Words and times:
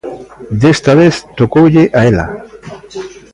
Desta 0.61 0.91
vez 0.99 1.15
tocoulle 1.39 1.83
a 1.99 2.01
ela. 2.11 2.27